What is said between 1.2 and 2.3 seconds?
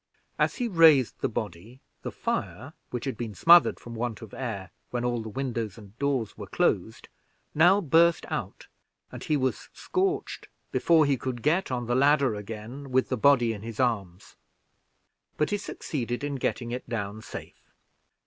body, the